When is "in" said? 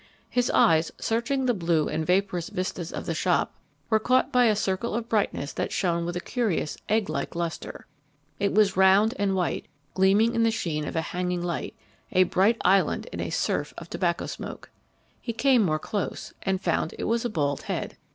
10.33-10.41, 13.13-13.19